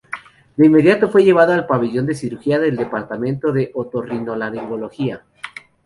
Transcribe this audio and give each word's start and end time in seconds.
De 0.57 0.65
inmediato 0.65 1.11
fue 1.11 1.23
llevado 1.23 1.53
al 1.53 1.67
pabellón 1.67 2.07
de 2.07 2.15
cirugía 2.15 2.57
del 2.57 2.75
Departamento 2.75 3.53
de 3.53 3.69
Otorrinolaringología. 3.75 5.23